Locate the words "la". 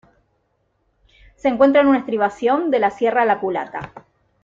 2.79-2.89, 3.23-3.39